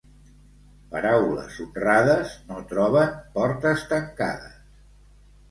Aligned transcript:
Paraules 0.95 1.59
honrades 1.65 2.31
no 2.49 2.57
troben 2.73 3.13
portes 3.37 3.85
tancades. 3.95 4.59